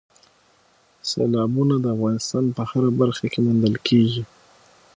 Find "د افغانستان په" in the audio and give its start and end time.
1.79-2.61